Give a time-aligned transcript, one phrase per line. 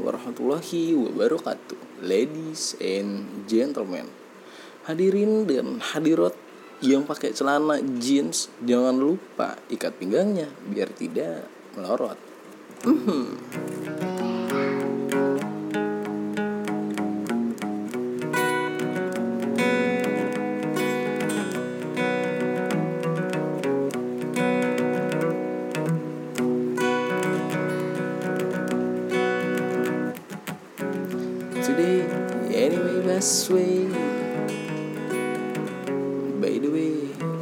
[0.00, 4.08] warahmatullahi wabarakatuh Ladies and gentlemen
[4.88, 6.32] Hadirin dan hadirat
[6.80, 11.44] yang pakai celana jeans Jangan lupa ikat pinggangnya biar tidak
[11.76, 12.16] melorot
[12.86, 13.26] Mhm.
[13.84, 14.17] Today,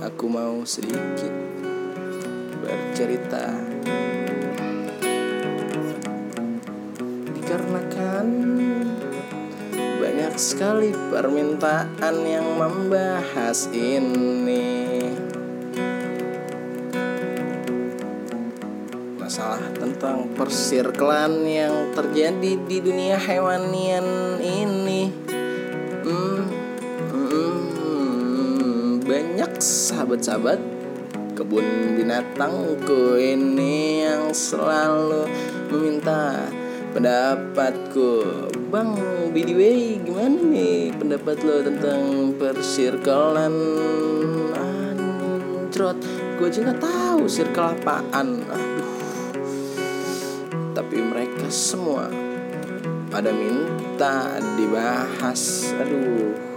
[0.02, 1.32] aku mau sedikit
[2.62, 3.52] bercerita.
[7.34, 8.26] Dikarenakan
[10.02, 14.76] banyak sekali permintaan yang membahas ini.
[19.36, 24.75] masalah tentang persirkelan yang terjadi di dunia hewanian ini.
[30.06, 30.62] Sahabat-sahabat
[31.34, 35.26] kebun binatangku ini yang selalu
[35.66, 36.46] meminta
[36.94, 38.22] pendapatku.
[38.70, 38.94] Bang,
[39.34, 43.54] by the gimana nih pendapat lo tentang persirkelan
[44.54, 45.98] anjrot?
[46.38, 48.46] Gue nggak tahu circle apaan.
[50.70, 52.06] Tapi mereka semua
[53.10, 56.55] pada minta dibahas aduh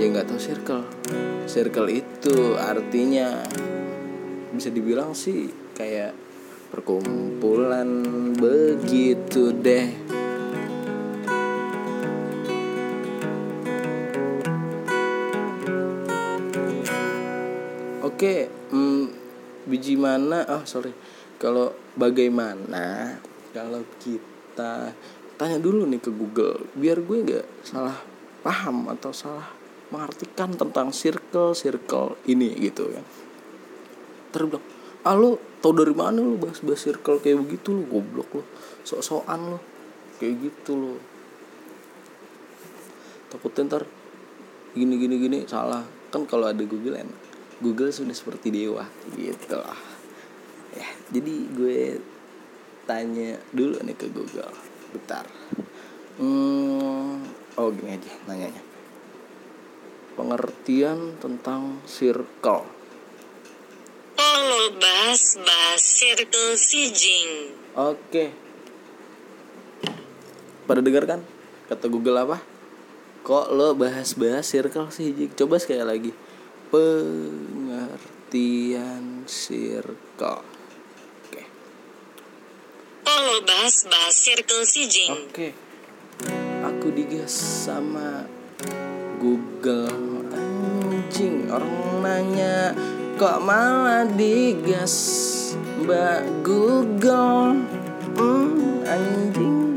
[0.00, 0.84] ya nggak tahu circle.
[1.44, 3.44] Circle itu artinya
[4.48, 6.16] bisa dibilang sih kayak
[6.72, 7.84] perkumpulan
[8.32, 9.92] begitu deh.
[18.00, 19.04] Oke, hmm,
[19.68, 20.48] biji mana?
[20.48, 20.96] Oh sorry,
[21.36, 23.20] kalau bagaimana?
[23.52, 24.96] Kalau kita
[25.36, 28.00] tanya dulu nih ke Google, biar gue nggak salah
[28.40, 29.59] paham atau salah
[29.90, 33.04] mengartikan tentang circle circle ini gitu kan.
[34.30, 34.66] Terus bilang,
[35.02, 38.42] ah lo tau dari mana lo bahas-bahas circle kayak begitu lo goblok lo,
[38.86, 39.58] sok-sokan lo,
[40.22, 40.94] kayak gitu lo.
[43.30, 43.82] Takutnya ntar
[44.74, 45.82] gini gini gini salah.
[46.10, 47.18] Kan kalau ada Google enak.
[47.62, 48.86] Google sudah seperti dewa.
[49.14, 50.00] Gitu lah
[50.70, 51.78] ya jadi gue
[52.86, 54.54] tanya dulu nih ke Google.
[54.94, 55.26] Bentar.
[56.18, 57.22] Hmm,
[57.58, 58.69] oh gini aja nanyanya
[60.20, 62.68] pengertian tentang circle.
[64.20, 67.56] Kalau bahas-bahas circle si Jing.
[67.72, 68.28] oke.
[70.68, 71.24] Pada dengar kan?
[71.72, 72.36] Kata Google apa?
[73.24, 76.12] Kok lo bahas-bahas circle sih coba sekali lagi.
[76.68, 77.80] Pengertian
[79.24, 80.44] circle.
[81.24, 81.42] Oke.
[83.08, 85.32] Kalau bahas-bahas circle si Jing.
[85.32, 85.56] Oke,
[86.60, 88.28] aku digas sama
[89.20, 89.92] Google.
[90.32, 92.72] Anjing orang nanya
[93.20, 94.96] kok malah digas?
[95.84, 97.60] Mbak Google.
[98.16, 99.76] Hmm, anjing.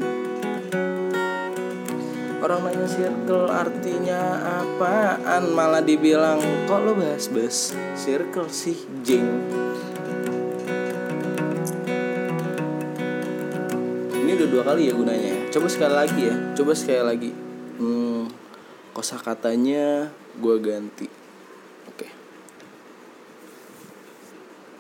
[2.39, 5.51] Orang nanya circle artinya apaan?
[5.51, 9.27] Malah dibilang kok lo bahas-bahas circle sih jing?
[14.23, 15.39] Ini udah dua kali ya gunanya ya.
[15.51, 16.35] coba sekali lagi ya.
[16.55, 17.52] Coba sekali lagi
[19.03, 21.11] kosa katanya gue ganti.
[21.91, 22.07] Oke.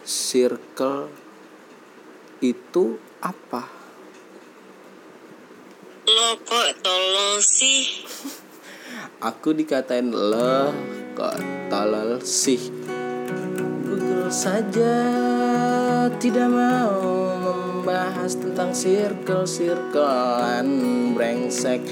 [0.07, 1.11] Circle
[2.39, 3.67] itu apa?
[6.07, 7.83] Lo kok tolol sih?
[9.27, 10.71] aku dikatain lo
[11.19, 12.71] kok tolol sih.
[13.83, 14.95] Google saja
[16.15, 16.95] tidak mau
[17.43, 21.83] membahas tentang circle circlean brengsek.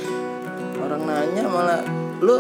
[0.80, 2.38] Orang nanya malah lu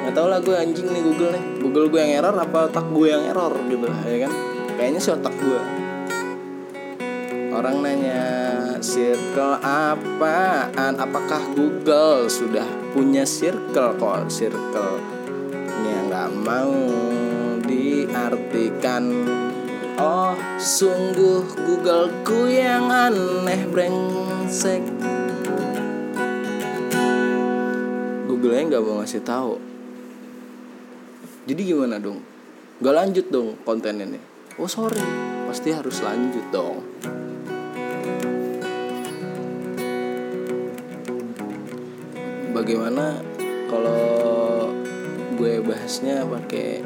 [0.00, 1.44] nggak tau lah gue anjing nih Google nih.
[1.64, 4.32] Google gue yang error apa otak gue yang error gitu ya kan?
[4.76, 5.60] Kayaknya sih otak gue.
[7.56, 8.24] Orang nanya
[8.84, 11.00] circle apaan?
[11.00, 13.96] Apakah Google sudah punya circle?
[13.96, 15.00] Kok circle
[15.80, 16.76] nya nggak mau
[17.64, 19.04] diartikan.
[19.96, 24.84] Oh sungguh Googleku yang aneh brengsek
[28.40, 29.60] Google nya nggak mau ngasih tahu.
[31.44, 32.24] Jadi gimana dong?
[32.80, 34.16] Gak lanjut dong konten ini
[34.56, 34.96] Oh sorry.
[35.44, 36.80] Pasti harus lanjut dong.
[42.56, 43.20] Bagaimana
[43.68, 44.08] kalau
[45.36, 46.80] gue bahasnya pakai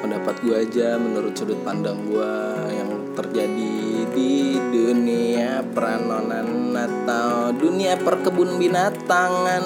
[0.00, 2.32] pendapat gue aja menurut sudut pandang gue
[2.72, 3.79] yang terjadi
[4.10, 9.64] di dunia peranonan atau dunia perkebun binatangan.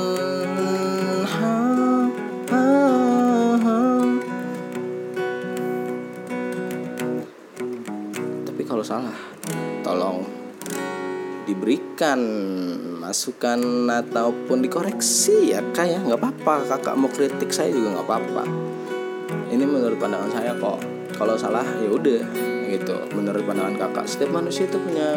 [8.44, 9.16] Tapi kalau salah
[9.80, 10.28] tolong
[11.44, 12.20] diberikan
[13.00, 15.98] masukan ataupun dikoreksi ya kak ya.
[16.04, 18.44] Nggak apa-apa kakak mau kritik saya juga nggak apa-apa.
[19.52, 20.80] Ini menurut pandangan saya kok.
[21.14, 22.96] Kalau salah ya udah gitu.
[23.14, 25.12] Menurut pandangan kakak setiap manusia itu punya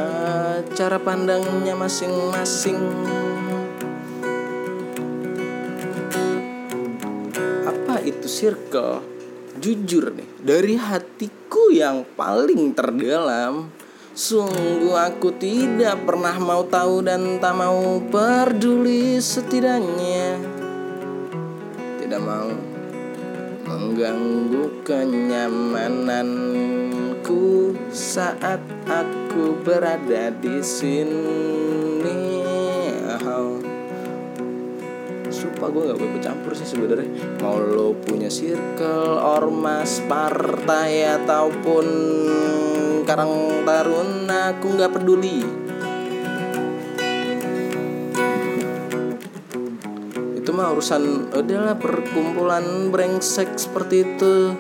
[0.78, 2.78] cara pandangnya masing-masing.
[7.66, 9.02] Apa itu circle
[9.58, 13.74] jujur nih dari hatiku yang paling terdalam
[14.18, 20.42] Sungguh aku tidak pernah mau tahu dan tak mau peduli setidaknya.
[22.02, 22.50] Tidak mau
[23.70, 24.82] mengganggu
[27.28, 32.20] kenyamananku saat aku berada di sini.
[33.28, 33.60] Oh.
[35.28, 37.12] Sumpah gue gak boleh campur sih sebenarnya
[37.44, 41.86] Mau lo punya circle, ormas, partai ataupun
[43.04, 45.44] karang taruna Aku gak peduli
[50.40, 54.56] Itu mah urusan udahlah perkumpulan brengsek seperti itu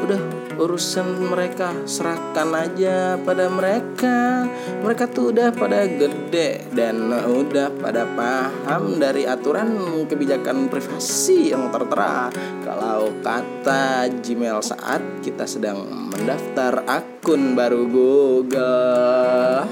[0.00, 4.44] Udah urusan mereka serahkan aja pada mereka.
[4.84, 12.28] Mereka tuh udah pada gede dan udah pada paham dari aturan kebijakan privasi yang tertera.
[12.60, 19.64] Kalau kata Gmail saat kita sedang mendaftar akun baru Google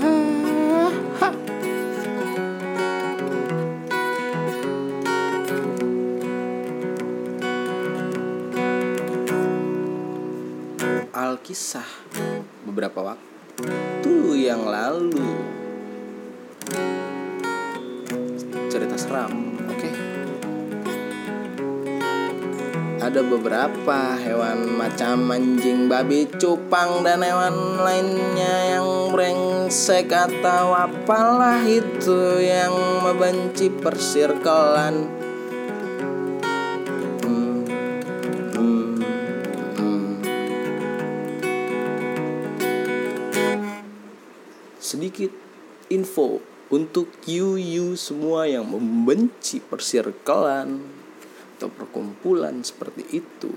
[11.39, 11.87] Alkisah
[12.67, 15.39] beberapa waktu yang lalu.
[18.67, 19.91] Cerita seram oke?
[22.99, 32.43] Ada beberapa hewan macam anjing babi cupang dan hewan lainnya yang brengsek atau apalah itu
[32.43, 32.75] yang
[33.07, 35.07] membenci persirkelan
[44.89, 45.29] sedikit
[45.93, 46.41] info
[46.73, 50.81] untuk you you semua yang membenci persirkelan
[51.61, 53.53] atau perkumpulan seperti itu.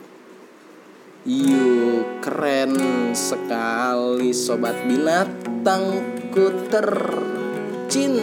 [1.24, 2.76] You keren
[3.16, 8.20] sekali sobat binatangku tercinta.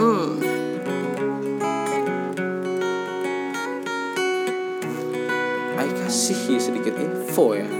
[0.00, 0.40] Hmm.
[6.08, 7.77] Kasih sedikit info ya.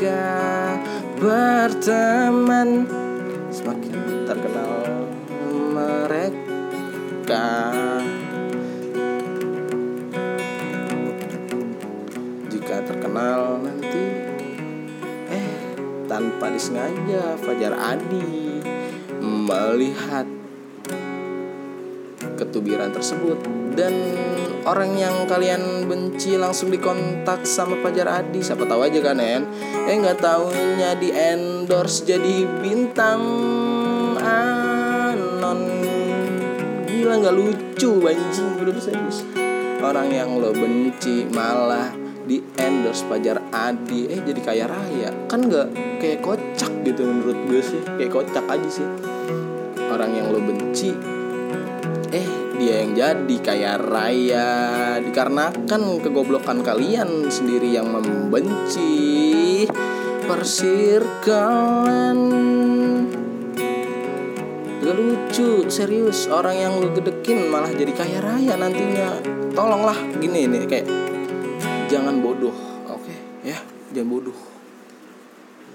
[0.00, 0.80] Mereka
[1.20, 2.88] berteman.
[3.52, 4.80] Semakin terkenal
[5.76, 7.48] mereka.
[12.48, 14.04] Jika terkenal nanti
[15.28, 15.52] Eh
[16.08, 18.56] tanpa disengaja Fajar Adi
[19.20, 20.24] melihat
[22.40, 23.36] ketubiran tersebut
[23.76, 23.92] dan
[24.66, 28.40] orang yang kalian benci langsung dikontak sama Fajar Adi.
[28.44, 29.42] Siapa tahu aja kan en?
[29.88, 33.22] Eh nggak taunya di endorse jadi bintang
[34.20, 35.60] anon.
[36.88, 39.24] Gila nggak lucu banjing udah serius.
[39.80, 41.88] Orang yang lo benci malah
[42.28, 44.12] di endorse Fajar Adi.
[44.12, 45.10] Eh jadi kaya raya.
[45.28, 47.80] Kan nggak kayak kocak gitu menurut gue sih.
[47.96, 48.88] Kayak kocak aja sih.
[49.88, 50.92] Orang yang lo benci.
[52.10, 54.48] Eh dia yang jadi kaya raya.
[55.00, 59.64] Dikarenakan kegoblokan kalian sendiri yang membenci
[60.28, 62.18] persirkelan
[64.80, 66.28] Gak lucu serius.
[66.28, 69.24] Orang yang lu gedekin malah jadi kaya raya nantinya.
[69.56, 70.84] Tolonglah gini nih kayak
[71.88, 72.52] jangan bodoh.
[72.92, 73.56] Oke ya
[73.96, 74.36] jangan bodoh.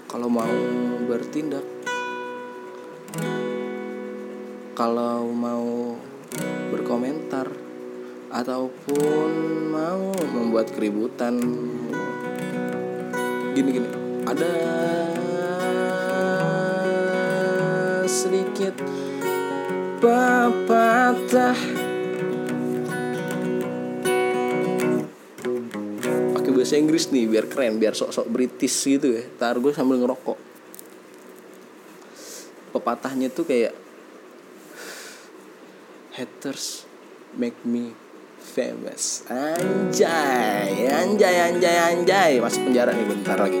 [0.06, 0.54] Kalau mau
[1.10, 1.66] bertindak
[4.76, 5.96] kalau mau
[6.72, 7.48] berkomentar
[8.30, 9.30] ataupun
[9.72, 11.38] mau membuat keributan.
[13.54, 13.88] Gini gini.
[14.26, 14.50] Ada
[18.10, 18.74] sedikit
[20.02, 21.58] pepatah.
[26.34, 29.22] Pakai bahasa Inggris nih biar keren biar sok-sok British gitu ya.
[29.38, 30.38] Tar gue sambil ngerokok.
[32.74, 33.85] Pepatahnya tuh kayak
[36.16, 36.88] haters
[37.36, 37.92] make me
[38.40, 39.20] famous.
[39.28, 42.40] Anjay anjay anjay anjay.
[42.40, 43.60] Masuk penjara nih bentar lagi.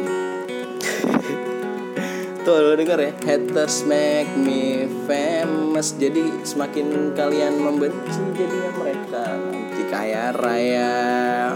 [2.46, 5.92] Tuh lo denger ya Haters make me famous.
[6.00, 10.96] Jadi semakin kalian membenci Jadinya mereka nanti kaya raya.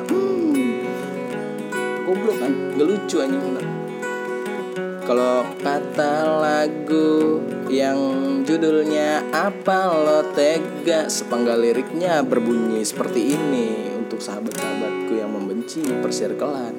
[0.04, 0.84] Hmm.
[2.04, 2.52] Goblok kan?
[2.76, 3.79] Gak lucu aja bener
[5.10, 7.98] Kalau kata lagu yang
[8.46, 11.10] judulnya apa lo tega?
[11.10, 16.70] Sepenggal liriknya berbunyi seperti ini untuk sahabat-sahabatku yang membenci persirkelan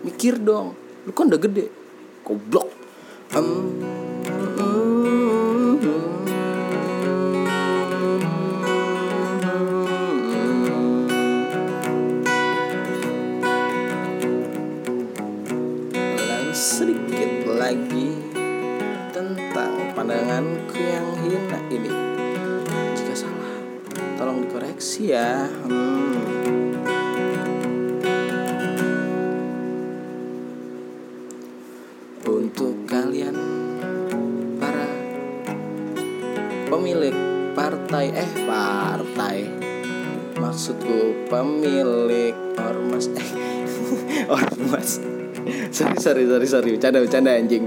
[0.00, 0.72] mikir dong
[1.04, 1.68] lu kan udah gede.
[2.24, 2.72] Goblok.
[3.36, 3.48] Em,
[44.28, 45.00] ormas.
[45.72, 46.70] Sorry sorry sorry sorry.
[46.76, 47.64] Bercanda bercanda anjing.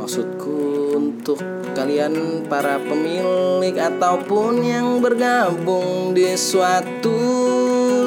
[0.00, 0.60] Maksudku
[0.96, 1.40] untuk
[1.72, 7.16] kalian para pemilik ataupun yang bergabung di suatu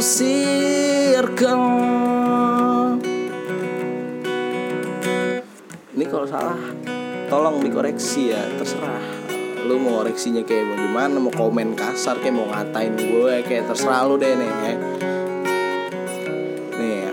[0.01, 1.65] circle.
[5.97, 6.61] Ini kalau salah
[7.27, 9.16] tolong dikoreksi ya terserah
[9.67, 14.15] lu mau koreksinya kayak bagaimana mau komen kasar kayak mau ngatain gue kayak terserah lu
[14.15, 14.75] deh nih ya.
[16.79, 17.11] nih ya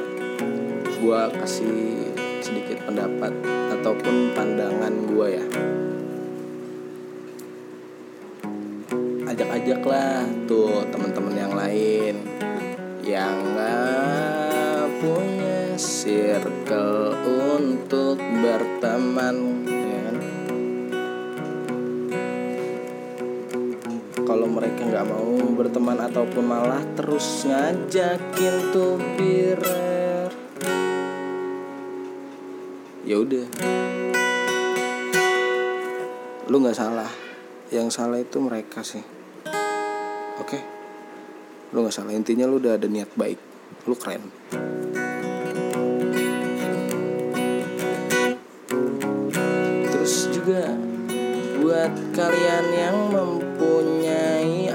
[0.87, 3.34] gue kasih sedikit pendapat
[3.75, 5.44] ataupun pandangan gue ya
[9.34, 12.14] ajak-ajak lah tuh teman-teman yang lain
[13.02, 17.18] yang nggak punya circle
[17.58, 19.66] untuk berteman
[24.54, 30.04] mereka nggak mau berteman ataupun malah terus ngajakin tuh birer
[33.04, 33.46] ya udah.
[36.49, 37.11] Lu nggak salah.
[37.68, 39.04] Yang salah itu mereka sih.
[40.40, 40.58] Oke?
[41.73, 42.16] Lu nggak salah.
[42.16, 43.37] Intinya lu udah ada niat baik.
[43.84, 44.32] Lu keren.
[49.92, 50.73] Terus juga
[51.61, 53.63] buat kalian yang mempunyai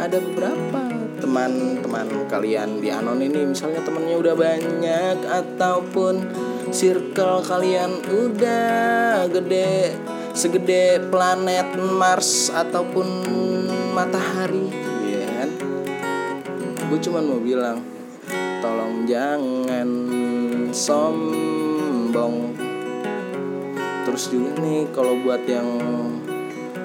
[0.10, 0.82] ada beberapa.
[1.22, 6.26] Teman-teman kalian di anon ini misalnya temennya udah banyak ataupun
[6.74, 9.94] circle kalian udah gede
[10.34, 13.06] segede planet Mars ataupun
[13.94, 14.74] matahari.
[15.06, 15.50] Ya kan?
[16.90, 17.78] Gue cuman mau bilang
[18.66, 19.90] tolong jangan
[20.74, 22.58] sombong.
[24.10, 25.70] Terus juga nih kalau buat yang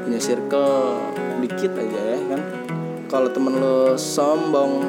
[0.04, 1.00] punya circle
[1.40, 2.33] dikit aja ya
[3.14, 4.82] kalau temen lo sombong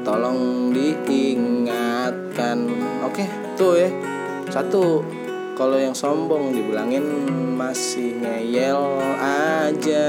[0.00, 2.64] tolong diingatkan.
[3.04, 3.92] Oke tuh ya.
[4.48, 5.04] Satu
[5.60, 7.04] kalau yang sombong dibilangin
[7.52, 8.80] masih ngeyel
[9.20, 10.08] aja.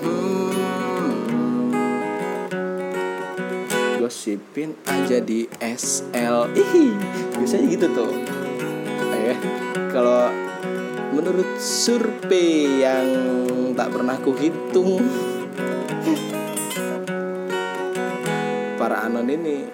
[0.00, 0.48] Hmm.
[4.00, 6.94] gosipin aja di SL ih
[7.36, 8.16] biasanya gitu tuh.
[9.12, 9.36] Ya
[9.92, 10.45] kalau
[11.26, 13.10] menurut survei yang
[13.74, 15.02] tak pernah kuhitung.
[18.78, 19.66] Para anon ini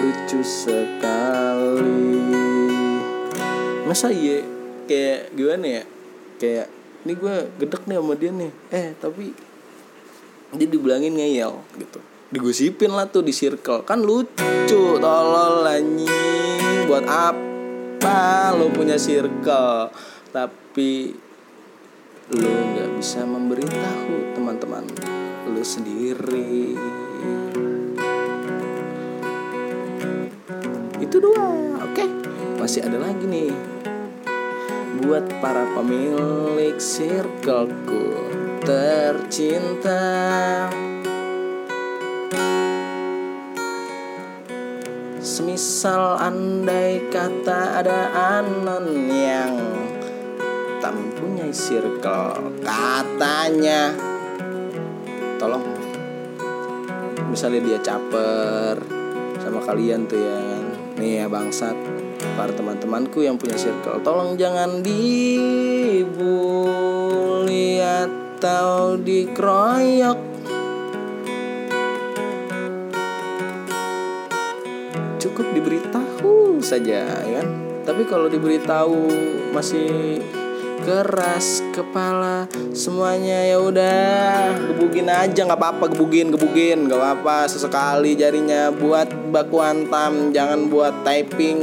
[0.00, 2.24] lucu sekali.
[3.84, 4.48] Masa iya?
[4.88, 5.82] Kayak gimana ya?
[6.40, 6.72] Kayak
[7.04, 8.52] ini gue gedek nih sama dia nih.
[8.72, 9.36] Eh tapi
[10.56, 11.52] dia dibilangin ngeyel
[11.84, 12.00] gitu.
[12.32, 13.84] Digosipin lah tuh di circle.
[13.84, 16.88] Kan lucu tolol anjing.
[16.88, 19.92] Buat apa lo punya circle
[20.34, 21.14] tapi
[22.34, 24.82] lo nggak bisa memberitahu teman-teman
[25.46, 26.74] lo sendiri.
[30.98, 32.04] Itu dua oke?
[32.58, 33.54] Masih ada lagi nih.
[35.06, 38.18] Buat para pemilik circleku
[38.66, 40.02] tercinta.
[45.22, 48.10] Semisal andai kata ada
[48.42, 49.83] anon yang
[51.54, 52.58] circle.
[52.66, 53.94] Katanya.
[55.38, 55.62] Tolong.
[57.30, 58.82] Misalnya dia caper
[59.38, 60.64] sama kalian tuh ya kan.
[60.98, 61.78] Nih ya bangsat.
[62.34, 66.18] Para teman-temanku yang punya circle tolong jangan dibully
[67.78, 70.18] atau dikeroyok.
[75.22, 77.48] Cukup diberitahu saja ya kan?
[77.84, 78.96] Tapi kalau diberitahu
[79.52, 80.18] masih
[80.84, 82.44] keras kepala
[82.76, 84.52] semuanya ya udah.
[84.70, 86.86] Gebugin aja nggak apa-apa gebugin gebugin.
[86.86, 91.60] Nggak apa-apa sesekali jarinya buat baku hantam jangan buat typing.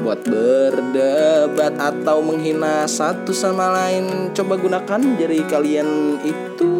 [0.00, 6.74] Buat berdebat atau menghina satu sama lain coba gunakan jari kalian itu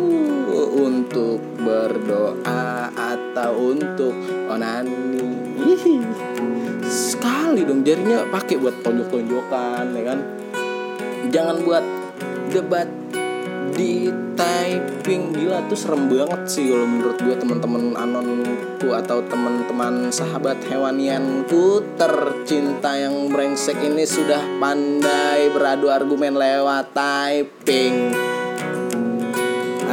[0.56, 4.14] untuk berdoa atau untuk
[4.48, 5.26] onani.
[5.60, 6.25] Hihi.
[7.26, 10.18] Sekali dong jarinya pakai buat tonjok-tonjokan ya kan?
[11.26, 11.84] Jangan buat
[12.54, 12.86] debat
[13.74, 14.06] di
[14.38, 21.82] typing gila tuh serem banget sih kalau menurut gue teman-teman anonku atau teman-teman sahabat hewanianku
[21.98, 28.14] tercinta yang brengsek ini sudah pandai beradu argumen lewat typing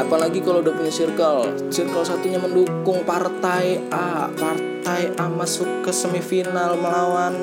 [0.04, 1.72] apalagi kalau udah punya circle.
[1.72, 4.28] Circle satunya mendukung partai A.
[4.30, 7.36] Partai A masuk ke semifinal melawan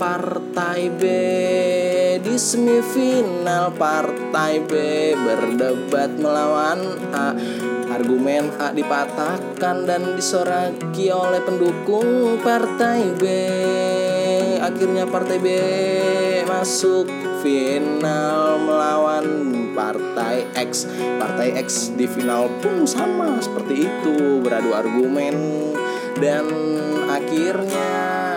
[0.00, 1.02] partai B.
[2.24, 4.72] Di semifinal partai B
[5.14, 6.80] berdebat melawan
[7.12, 7.36] A.
[7.90, 13.24] Argumen A dipatahkan dan disoraki oleh pendukung partai B.
[14.60, 15.48] Akhirnya partai B
[16.48, 17.08] masuk
[17.40, 20.86] final melawan partai X.
[21.18, 25.34] Partai X di final pun sama seperti itu beradu argumen.
[26.20, 26.46] Dan
[27.08, 28.36] akhirnya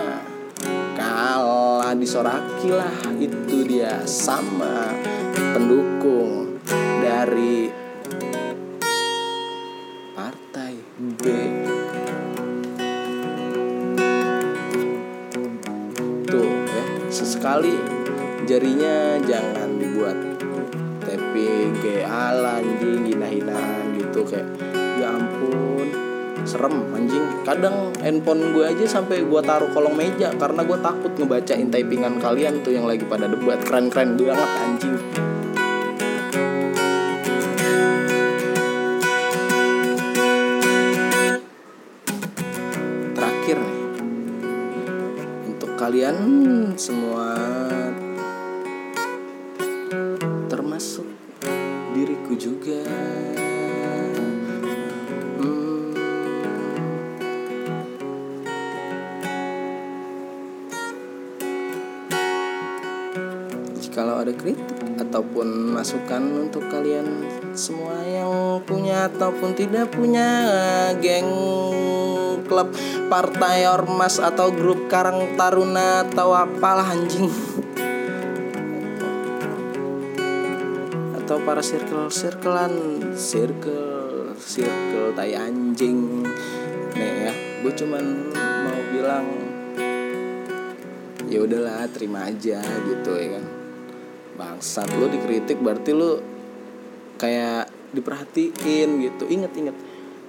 [0.96, 4.88] kalah disoraki lah itu dia sama
[5.34, 6.56] pendukung
[7.04, 7.68] dari
[10.16, 11.24] partai B.
[16.24, 16.84] Tuh ya.
[17.12, 17.76] Sesekali
[18.48, 19.63] jarinya jangan
[21.84, 24.48] kayak ala anjing hina-hinaan gitu kayak
[24.96, 25.88] ya ampun
[26.44, 27.24] serem anjing.
[27.44, 32.64] Kadang handphone gue aja sampai gue taruh kolong meja karena gue takut ngebacain typingan kalian
[32.64, 33.60] tuh yang lagi pada debat.
[33.64, 34.96] Keren-keren banget anjing.
[43.16, 43.76] Terakhir nih.
[45.48, 46.16] Untuk kalian
[46.76, 47.32] semua
[65.14, 67.06] ataupun masukan untuk kalian
[67.54, 70.26] semua yang punya ataupun tidak punya
[70.98, 71.30] geng
[72.50, 72.74] klub
[73.06, 77.30] partai ormas atau grup karang taruna atau apalah anjing.
[81.22, 82.74] Atau para circle circlean
[83.14, 86.26] circle circle tai anjing.
[86.98, 89.30] Nih ya gue cuman mau bilang
[91.30, 93.53] ya udahlah terima aja gitu ya kan
[94.34, 96.18] bangsat lu dikritik berarti lu
[97.18, 99.24] kayak diperhatiin gitu.
[99.30, 99.76] Inget inget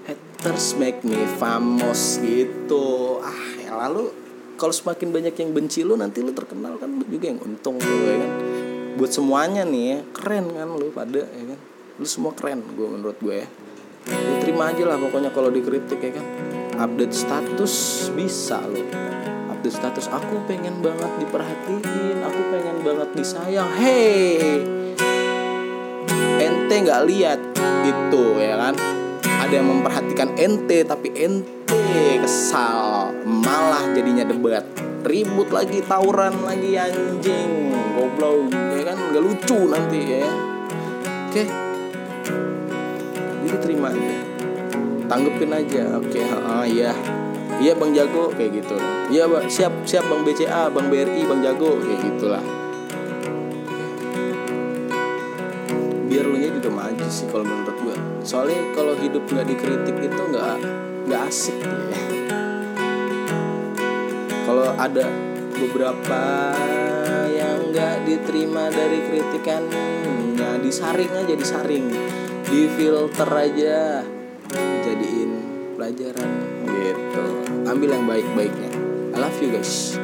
[0.06, 3.20] haters make me famous gitu.
[3.26, 4.13] Ah ya lalu
[4.56, 7.98] kalau semakin banyak yang benci lu nanti lu terkenal kan lu juga yang untung lu
[8.06, 8.32] ya kan?
[8.96, 11.60] Buat semuanya nih ya keren kan lu pada ya kan?
[12.00, 13.48] Lu semua keren gue menurut gue ya.
[14.46, 16.26] Terima aja lah pokoknya kalau dikritik ya kan?
[16.76, 18.84] Update status bisa lo
[19.65, 22.41] update status aku pengen banget diperhatiin aku
[22.95, 24.63] banget disayang hey
[26.39, 27.39] ente nggak lihat
[27.84, 28.75] gitu ya kan?
[29.21, 33.13] Ada yang memperhatikan ente tapi ente kesal.
[33.27, 34.65] Malah jadinya debat.
[35.05, 37.69] Ribut lagi tawuran lagi anjing.
[37.93, 38.97] Goblok ya kan?
[38.97, 40.27] Nggak lucu nanti ya.
[41.29, 41.43] Oke.
[43.45, 44.15] Jadi terima aja
[45.05, 46.21] tanggepin aja oke.
[46.41, 46.95] Ah iya.
[47.62, 48.75] Iya bang jago kayak gitu.
[49.13, 52.64] Iya siap siap bang BCA bang BRI bang jago kayak gitulah
[56.15, 57.97] biar lu nya juga maju sih kalau menurut gua.
[58.23, 60.56] Soalnya kalau hidup nggak dikritik itu nggak
[61.12, 61.69] nggak asik ya
[64.47, 65.06] kalau ada
[65.60, 66.21] beberapa
[67.36, 71.91] yang nggak diterima dari kritikannya disaring aja disaring.
[72.47, 73.99] Difilter aja.
[74.88, 75.32] Jadiin
[75.75, 76.32] pelajaran
[76.63, 77.25] gitu.
[77.67, 78.71] Ambil yang baik-baiknya.
[79.12, 79.99] I love you guys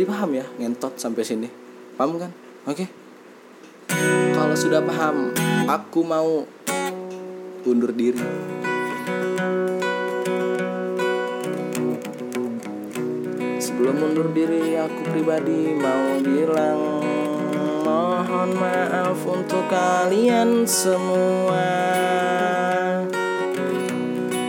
[0.00, 1.44] jadi paham ya ngentot sampai sini.
[1.92, 2.32] Paham kan?
[2.64, 2.88] Oke.
[4.32, 5.28] Kalau sudah paham
[5.68, 6.48] aku mau
[7.68, 8.24] undur diri.
[13.60, 17.04] Sebelum mundur diri aku pribadi mau bilang
[17.84, 21.68] Mohon maaf untuk kalian semua.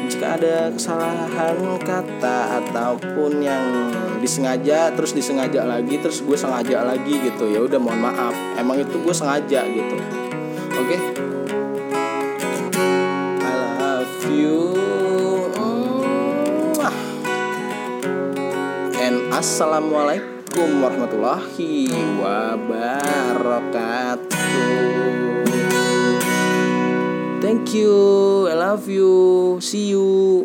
[0.08, 3.90] Jika ada kesalahan kata ataupun yang
[4.22, 7.50] disengaja terus disengaja lagi terus gue sengaja lagi gitu.
[7.50, 8.36] Ya udah mohon maaf.
[8.56, 9.98] Emang itu gue sengaja gitu.
[10.78, 10.98] Oke?
[13.42, 14.78] I love you.
[19.02, 21.90] And assalamualaikum warahmatullahi
[22.22, 23.02] wabarakatuh.
[27.42, 28.46] Thank you.
[28.46, 29.58] I love you.
[29.60, 30.41] See you